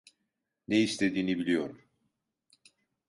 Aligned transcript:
Ne 0.67 0.81
istediğini 0.81 1.37
biliyorum. 1.37 1.81